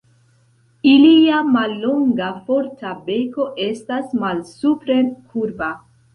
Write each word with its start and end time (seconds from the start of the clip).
Ilia 0.91 1.41
mallonga, 1.55 2.31
forta 2.47 2.95
beko 3.11 3.47
estas 3.67 4.19
malsupren 4.25 5.15
kurba. 5.37 5.71